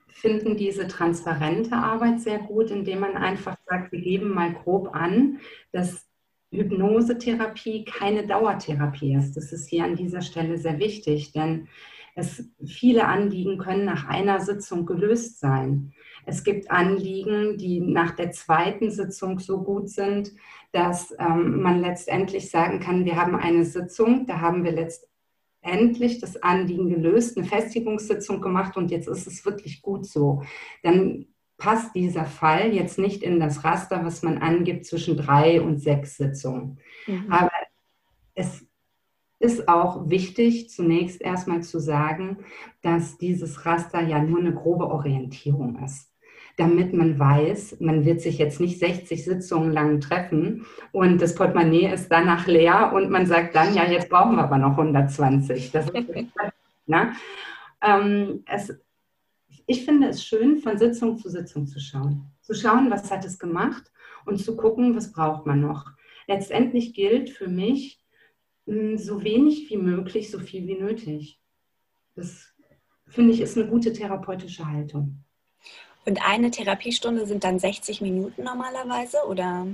[0.07, 5.40] finden diese transparente Arbeit sehr gut, indem man einfach sagt, wir geben mal grob an,
[5.72, 6.06] dass
[6.50, 9.37] Hypnosetherapie keine Dauertherapie ist.
[9.37, 11.68] Das ist hier an dieser Stelle sehr wichtig, denn
[12.14, 15.92] es, viele Anliegen können nach einer Sitzung gelöst sein.
[16.24, 20.32] Es gibt Anliegen, die nach der zweiten Sitzung so gut sind,
[20.72, 25.09] dass ähm, man letztendlich sagen kann, wir haben eine Sitzung, da haben wir letzt,
[25.61, 30.42] endlich das Anliegen gelöst, eine Festigungssitzung gemacht und jetzt ist es wirklich gut so.
[30.82, 31.26] Dann
[31.59, 36.16] passt dieser Fall jetzt nicht in das Raster, was man angibt zwischen drei und sechs
[36.16, 36.79] Sitzungen.
[37.07, 37.31] Mhm.
[37.31, 37.51] Aber
[38.35, 38.66] es
[39.38, 42.38] ist auch wichtig, zunächst erstmal zu sagen,
[42.83, 46.11] dass dieses Raster ja nur eine grobe Orientierung ist
[46.57, 51.92] damit man weiß, man wird sich jetzt nicht 60 Sitzungen lang treffen und das Portemonnaie
[51.92, 55.71] ist danach leer und man sagt dann, ja, jetzt brauchen wir aber noch 120.
[55.73, 56.09] Das ist,
[56.87, 57.12] ne?
[57.83, 58.75] ähm, es,
[59.66, 62.31] ich finde es schön, von Sitzung zu Sitzung zu schauen.
[62.40, 63.92] Zu schauen, was hat es gemacht
[64.24, 65.87] und zu gucken, was braucht man noch.
[66.26, 68.00] Letztendlich gilt für mich,
[68.66, 71.40] hm, so wenig wie möglich, so viel wie nötig.
[72.14, 72.52] Das
[73.07, 75.24] finde ich ist eine gute therapeutische Haltung.
[76.05, 79.66] Und eine Therapiestunde sind dann 60 Minuten normalerweise, oder?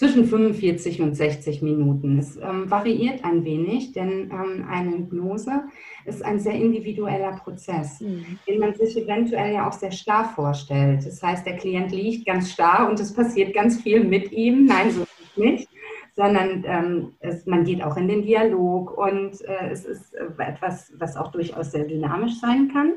[0.00, 2.18] Zwischen 45 und 60 Minuten.
[2.18, 5.64] Es ähm, variiert ein wenig, denn ähm, eine Hypnose
[6.06, 8.38] ist ein sehr individueller Prozess, mhm.
[8.48, 11.04] den man sich eventuell ja auch sehr starr vorstellt.
[11.04, 14.64] Das heißt, der Klient liegt ganz starr und es passiert ganz viel mit ihm.
[14.64, 15.68] Nein, so ist es nicht
[16.16, 20.92] sondern ähm, es, man geht auch in den Dialog und äh, es ist äh, etwas,
[20.98, 22.94] was auch durchaus sehr dynamisch sein kann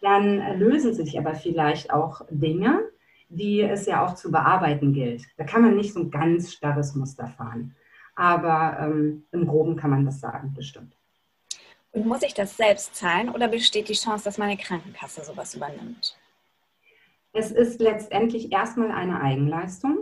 [0.00, 2.80] dann lösen sich aber vielleicht auch Dinge,
[3.30, 5.24] die es ja auch zu bearbeiten gilt.
[5.36, 7.74] Da kann man nicht so ein ganz starres Muster fahren.
[8.16, 10.94] Aber ähm, im Groben kann man das sagen, bestimmt.
[11.92, 16.16] Und muss ich das selbst zahlen oder besteht die Chance, dass meine Krankenkasse sowas übernimmt?
[17.32, 19.98] Es ist letztendlich erstmal eine Eigenleistung.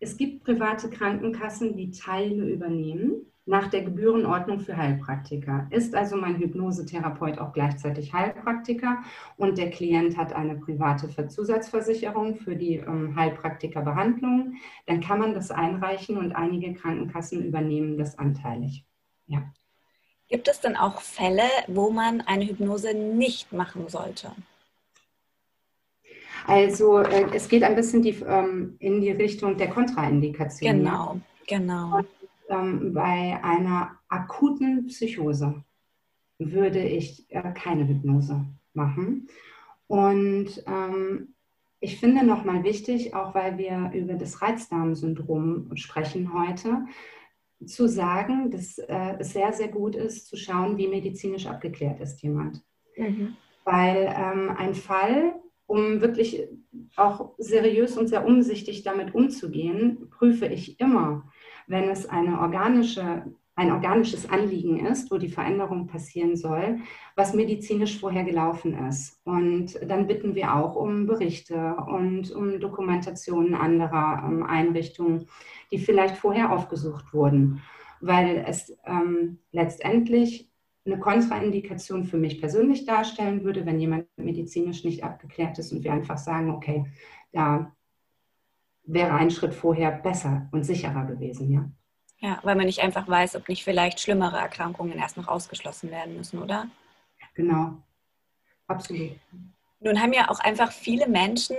[0.00, 3.32] Es gibt private Krankenkassen, die Teile übernehmen.
[3.46, 5.68] Nach der Gebührenordnung für Heilpraktiker.
[5.70, 8.98] Ist also mein Hypnosetherapeut auch gleichzeitig Heilpraktiker
[9.36, 14.54] und der Klient hat eine private Zusatzversicherung für die ähm, Heilpraktikerbehandlung,
[14.86, 18.84] dann kann man das einreichen und einige Krankenkassen übernehmen das anteilig.
[19.28, 19.42] Ja.
[20.28, 24.32] Gibt es denn auch Fälle, wo man eine Hypnose nicht machen sollte?
[26.48, 30.78] Also äh, es geht ein bisschen die, ähm, in die Richtung der Kontraindikation.
[30.78, 31.20] Genau, ja?
[31.58, 31.98] genau.
[31.98, 32.06] Und
[32.48, 35.64] ähm, bei einer akuten Psychose
[36.38, 39.28] würde ich äh, keine Hypnose machen.
[39.86, 41.34] Und ähm,
[41.80, 46.86] ich finde nochmal wichtig, auch weil wir über das Reizdarmsyndrom sprechen heute,
[47.64, 52.22] zu sagen, dass äh, es sehr, sehr gut ist, zu schauen, wie medizinisch abgeklärt ist
[52.22, 52.62] jemand.
[52.96, 53.36] Mhm.
[53.64, 55.34] Weil ähm, ein Fall,
[55.66, 56.48] um wirklich
[56.96, 61.30] auch seriös und sehr umsichtig damit umzugehen, prüfe ich immer,
[61.66, 63.24] wenn es eine organische,
[63.54, 66.78] ein organisches Anliegen ist, wo die Veränderung passieren soll,
[67.14, 69.20] was medizinisch vorher gelaufen ist.
[69.24, 75.26] Und dann bitten wir auch um Berichte und um Dokumentationen anderer ähm, Einrichtungen,
[75.70, 77.62] die vielleicht vorher aufgesucht wurden,
[78.00, 80.50] weil es ähm, letztendlich
[80.84, 85.92] eine Kontraindikation für mich persönlich darstellen würde, wenn jemand medizinisch nicht abgeklärt ist und wir
[85.92, 86.84] einfach sagen, okay,
[87.32, 87.75] da
[88.86, 91.68] wäre ein Schritt vorher besser und sicherer gewesen, ja.
[92.18, 96.16] Ja, weil man nicht einfach weiß, ob nicht vielleicht schlimmere Erkrankungen erst noch ausgeschlossen werden
[96.16, 96.66] müssen, oder?
[97.34, 97.74] Genau,
[98.66, 99.12] absolut.
[99.80, 101.56] Nun haben ja auch einfach viele Menschen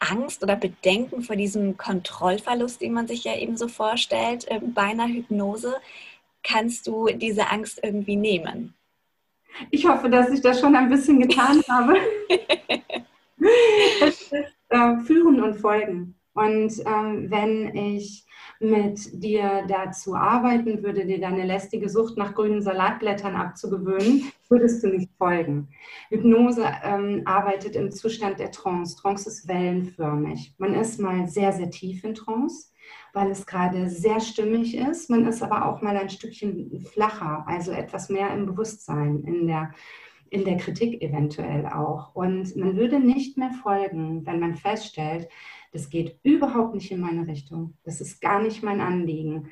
[0.00, 4.82] Angst oder Bedenken vor diesem Kontrollverlust, den man sich ja eben so vorstellt äh, bei
[4.82, 5.76] einer Hypnose.
[6.42, 8.74] Kannst du diese Angst irgendwie nehmen?
[9.70, 11.96] Ich hoffe, dass ich das schon ein bisschen getan habe.
[14.70, 16.19] äh, Führen und Folgen.
[16.34, 18.24] Und ähm, wenn ich
[18.60, 24.88] mit dir dazu arbeiten würde, dir deine lästige Sucht nach grünen Salatblättern abzugewöhnen, würdest du
[24.88, 25.68] nicht folgen.
[26.08, 28.96] Hypnose ähm, arbeitet im Zustand der Trance.
[28.96, 30.54] Trance ist wellenförmig.
[30.58, 32.72] Man ist mal sehr, sehr tief in Trance,
[33.12, 35.10] weil es gerade sehr stimmig ist.
[35.10, 39.72] Man ist aber auch mal ein Stückchen flacher, also etwas mehr im Bewusstsein, in der
[40.30, 42.14] in der Kritik eventuell auch.
[42.14, 45.28] Und man würde nicht mehr folgen, wenn man feststellt,
[45.72, 49.50] das geht überhaupt nicht in meine Richtung, das ist gar nicht mein Anliegen,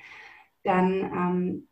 [0.64, 1.68] dann ähm,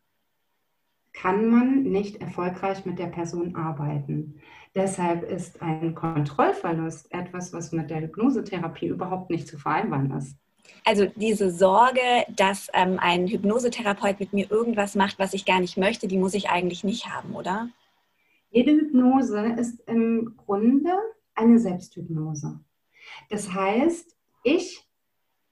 [1.13, 4.41] kann man nicht erfolgreich mit der Person arbeiten.
[4.75, 10.37] Deshalb ist ein Kontrollverlust etwas, was mit der Hypnosetherapie überhaupt nicht zu vereinbaren ist.
[10.85, 12.01] Also diese Sorge,
[12.37, 16.35] dass ähm, ein Hypnosetherapeut mit mir irgendwas macht, was ich gar nicht möchte, die muss
[16.35, 17.69] ich eigentlich nicht haben, oder?
[18.51, 20.93] Jede Hypnose ist im Grunde
[21.35, 22.61] eine Selbsthypnose.
[23.31, 24.16] Das heißt,
[24.47, 24.87] ich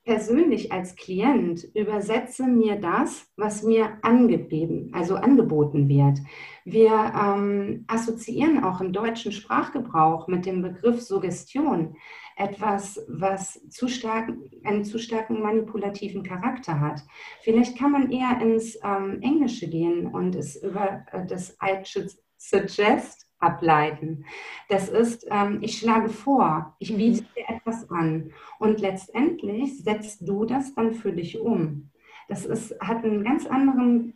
[0.04, 6.18] persönlich als Klient übersetze mir das, was mir angegeben, also angeboten wird.
[6.64, 11.96] Wir ähm, assoziieren auch im deutschen Sprachgebrauch mit dem Begriff Suggestion
[12.36, 14.30] etwas, was zu stark,
[14.64, 17.00] einen zu starken manipulativen Charakter hat.
[17.40, 22.10] Vielleicht kann man eher ins ähm, Englische gehen und es über äh, das I should
[22.36, 24.24] suggest ableiten.
[24.68, 26.96] Das ist, ähm, ich schlage vor, ich mhm.
[26.96, 31.90] biete dir etwas an und letztendlich setzt du das dann für dich um.
[32.28, 34.14] Das ist, hat einen ganz anderen,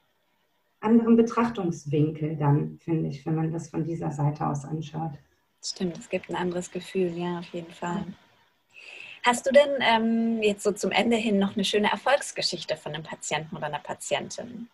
[0.80, 5.12] anderen Betrachtungswinkel dann, finde ich, wenn man das von dieser Seite aus anschaut.
[5.62, 8.04] Stimmt, es gibt ein anderes Gefühl, ja, auf jeden Fall.
[9.24, 13.02] Hast du denn ähm, jetzt so zum Ende hin noch eine schöne Erfolgsgeschichte von einem
[13.02, 14.70] Patienten oder einer Patientin?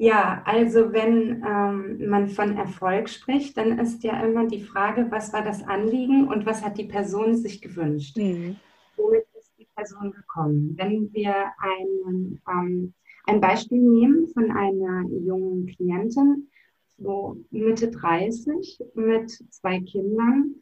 [0.00, 5.32] Ja, also wenn ähm, man von Erfolg spricht, dann ist ja immer die Frage, was
[5.32, 8.16] war das Anliegen und was hat die Person sich gewünscht?
[8.16, 8.54] Mhm.
[8.96, 10.74] Womit ist die Person gekommen?
[10.76, 12.94] Wenn wir einen, ähm,
[13.26, 16.48] ein Beispiel nehmen von einer jungen Klientin,
[16.96, 20.54] so Mitte 30 mit zwei Kindern,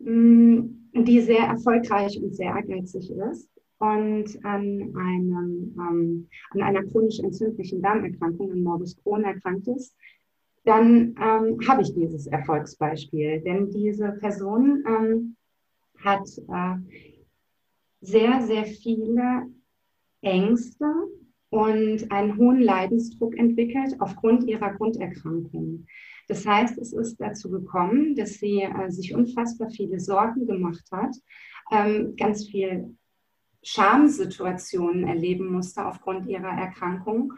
[0.00, 6.84] mh, mm, die sehr erfolgreich und sehr ehrgeizig ist und an, einem, ähm, an einer
[6.84, 9.94] chronisch entzündlichen Darmerkrankung, an Morbus Crohn erkrankt ist,
[10.64, 13.40] dann ähm, habe ich dieses Erfolgsbeispiel.
[13.40, 15.36] Denn diese Person ähm,
[16.02, 16.76] hat äh,
[18.00, 19.46] sehr, sehr viele
[20.22, 20.86] Ängste
[21.50, 25.86] und einen hohen Leidensdruck entwickelt aufgrund ihrer Grunderkrankung.
[26.28, 31.14] Das heißt, es ist dazu gekommen, dass sie äh, sich unfassbar viele Sorgen gemacht hat,
[31.70, 32.96] ähm, ganz viel
[33.66, 37.32] Schamsituationen erleben musste aufgrund ihrer Erkrankung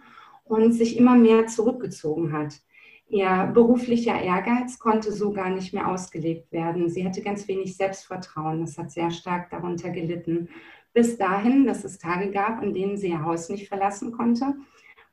[0.44, 2.60] und sich immer mehr zurückgezogen hat.
[3.08, 6.90] Ihr beruflicher Ehrgeiz konnte so gar nicht mehr ausgelebt werden.
[6.90, 8.60] Sie hatte ganz wenig Selbstvertrauen.
[8.60, 10.50] Das hat sehr stark darunter gelitten.
[10.92, 14.54] Bis dahin, dass es Tage gab, in denen sie ihr Haus nicht verlassen konnte,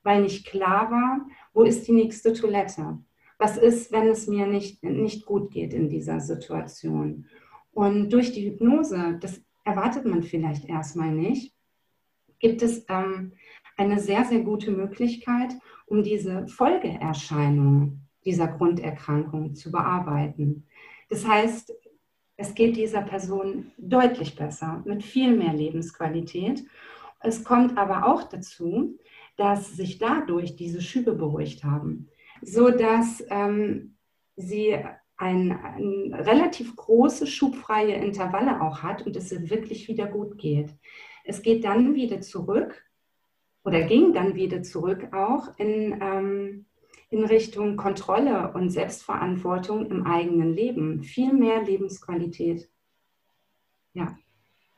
[0.02, 2.98] weil nicht klar war, wo ist die nächste Toilette?
[3.38, 7.24] Was ist, wenn es mir nicht, nicht gut geht in dieser Situation?
[7.72, 11.54] Und durch die Hypnose, das erwartet man vielleicht erstmal nicht,
[12.38, 13.32] gibt es ähm,
[13.76, 15.54] eine sehr, sehr gute Möglichkeit,
[15.86, 20.66] um diese Folgeerscheinungen dieser Grunderkrankung zu bearbeiten.
[21.08, 21.72] Das heißt,
[22.36, 26.64] es geht dieser Person deutlich besser, mit viel mehr Lebensqualität.
[27.20, 28.98] Es kommt aber auch dazu,
[29.36, 32.08] dass sich dadurch diese Schübe beruhigt haben,
[32.42, 33.96] sodass ähm,
[34.36, 34.76] sie
[35.16, 40.70] ein, ein, relativ große schubfreie Intervalle auch hat und es wirklich wieder gut geht.
[41.24, 42.84] Es geht dann wieder zurück
[43.64, 46.66] oder ging dann wieder zurück auch in, ähm,
[47.10, 51.02] in Richtung Kontrolle und Selbstverantwortung im eigenen Leben.
[51.02, 52.68] Viel mehr Lebensqualität.
[53.92, 54.16] Ja.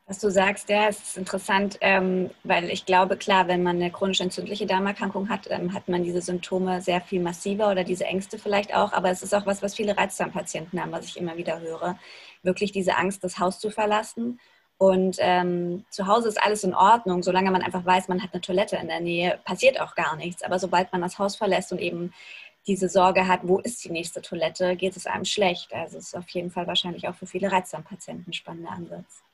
[0.08, 4.22] Was du sagst, ja, ist interessant, ähm, weil ich glaube, klar, wenn man eine chronisch
[4.22, 8.74] entzündliche Darmerkrankung hat, ähm, hat man diese Symptome sehr viel massiver oder diese Ängste vielleicht
[8.74, 8.94] auch.
[8.94, 11.98] Aber es ist auch was, was viele Reizdarmpatienten haben, was ich immer wieder höre.
[12.42, 14.40] Wirklich diese Angst, das Haus zu verlassen.
[14.78, 18.40] Und ähm, zu Hause ist alles in Ordnung, solange man einfach weiß, man hat eine
[18.40, 20.42] Toilette in der Nähe, passiert auch gar nichts.
[20.42, 22.14] Aber sobald man das Haus verlässt und eben
[22.66, 25.74] diese Sorge hat, wo ist die nächste Toilette, geht es einem schlecht.
[25.74, 29.27] Also es ist auf jeden Fall wahrscheinlich auch für viele Reizdarmpatienten ein spannender Ansatz.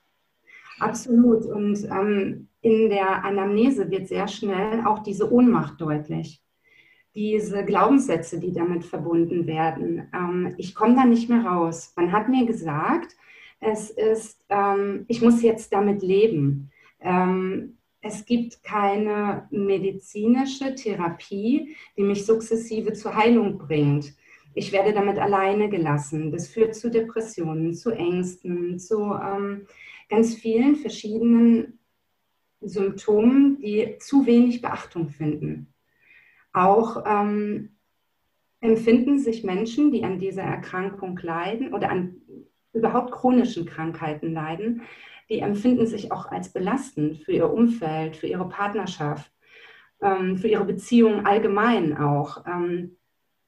[0.78, 1.46] Absolut.
[1.46, 6.42] Und ähm, in der Anamnese wird sehr schnell auch diese Ohnmacht deutlich.
[7.14, 10.08] Diese Glaubenssätze, die damit verbunden werden.
[10.12, 11.92] Ähm, ich komme da nicht mehr raus.
[11.96, 13.16] Man hat mir gesagt,
[13.60, 16.70] es ist, ähm, ich muss jetzt damit leben.
[17.00, 24.12] Ähm, es gibt keine medizinische Therapie, die mich sukzessive zur Heilung bringt.
[24.54, 26.30] Ich werde damit alleine gelassen.
[26.30, 29.66] Das führt zu Depressionen, zu Ängsten, zu ähm,
[30.08, 31.78] ganz vielen verschiedenen
[32.60, 35.74] Symptomen, die zu wenig Beachtung finden.
[36.52, 37.76] Auch ähm,
[38.60, 42.22] empfinden sich Menschen, die an dieser Erkrankung leiden oder an
[42.72, 44.82] überhaupt chronischen Krankheiten leiden,
[45.28, 49.30] die empfinden sich auch als belastend für ihr Umfeld, für ihre Partnerschaft,
[50.02, 52.44] ähm, für ihre Beziehung allgemein auch.
[52.46, 52.96] Ähm,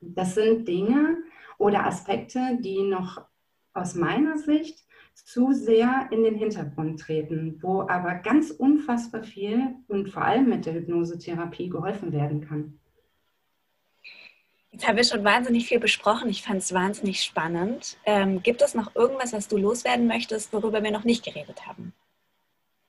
[0.00, 1.18] das sind Dinge
[1.58, 3.26] oder Aspekte, die noch
[3.72, 4.85] aus meiner Sicht
[5.24, 10.66] zu sehr in den Hintergrund treten, wo aber ganz unfassbar viel und vor allem mit
[10.66, 12.78] der Hypnosetherapie geholfen werden kann.
[14.70, 16.28] Jetzt haben wir schon wahnsinnig viel besprochen.
[16.28, 17.96] Ich fand es wahnsinnig spannend.
[18.04, 21.94] Ähm, gibt es noch irgendwas, was du loswerden möchtest, worüber wir noch nicht geredet haben?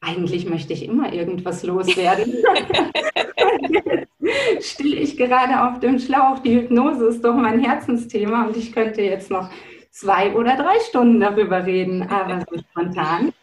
[0.01, 2.33] Eigentlich möchte ich immer irgendwas loswerden.
[4.61, 6.39] stehe ich gerade auf dem Schlauch.
[6.39, 9.49] Die Hypnose ist doch mein Herzensthema und ich könnte jetzt noch
[9.99, 13.33] zwei oder drei Stunden darüber reden, aber so spontan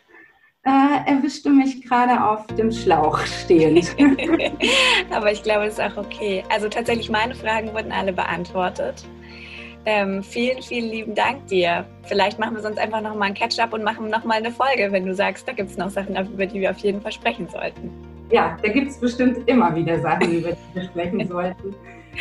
[0.64, 3.94] äh, erwischte mich gerade auf dem Schlauch stehend.
[5.10, 6.42] aber ich glaube, es ist auch okay.
[6.50, 9.04] Also tatsächlich, meine Fragen wurden alle beantwortet.
[9.86, 11.84] Ähm, vielen, vielen lieben Dank dir.
[12.04, 15.14] Vielleicht machen wir sonst einfach nochmal ein Catch-up und machen nochmal eine Folge, wenn du
[15.14, 17.90] sagst, da gibt es noch Sachen, über die wir auf jeden Fall sprechen sollten.
[18.30, 21.74] Ja, da gibt es bestimmt immer wieder Sachen, über die wir sprechen sollten.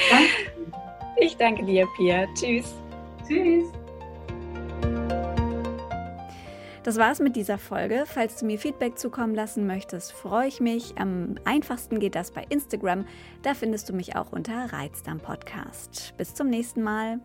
[0.09, 0.73] Danke.
[1.17, 2.27] Ich danke dir, Pia.
[2.35, 2.75] Tschüss.
[3.25, 3.71] Tschüss.
[6.83, 8.03] Das war's mit dieser Folge.
[8.05, 10.97] Falls du mir Feedback zukommen lassen möchtest, freue ich mich.
[10.97, 13.05] Am einfachsten geht das bei Instagram.
[13.41, 16.13] Da findest du mich auch unter Reizdarm Podcast.
[16.17, 17.21] Bis zum nächsten Mal.